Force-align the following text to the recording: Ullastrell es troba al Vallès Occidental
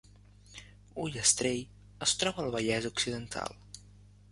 Ullastrell 1.03 2.07
es 2.07 2.15
troba 2.23 2.43
al 2.47 2.51
Vallès 2.59 2.91
Occidental 2.93 3.57